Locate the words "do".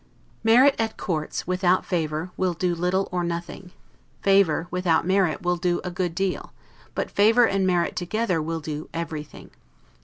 2.55-2.73, 5.57-5.79, 8.61-8.89